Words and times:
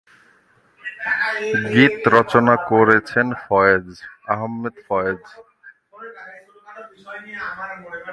গীত 1.71 1.97
রচনা 2.15 2.55
করেছেন 2.71 3.27
ফয়েজ 3.45 3.87
আহমেদ 4.33 4.75
ফয়েজ। 4.87 5.21